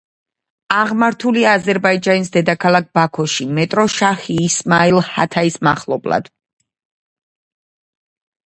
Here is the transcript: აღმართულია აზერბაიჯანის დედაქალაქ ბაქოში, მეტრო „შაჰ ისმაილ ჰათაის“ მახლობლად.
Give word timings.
აღმართულია 0.75 1.49
აზერბაიჯანის 1.57 2.31
დედაქალაქ 2.37 2.87
ბაქოში, 2.99 3.47
მეტრო 3.59 3.85
„შაჰ 3.97 4.25
ისმაილ 4.47 4.99
ჰათაის“ 5.11 5.59
მახლობლად. 5.69 6.31